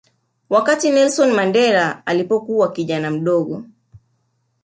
Wakati 0.49 0.91
Nelson 0.91 1.31
Mandela 1.31 2.05
alipokuwa 2.05 2.71
kijana 2.71 3.11
mdogo 3.11 3.63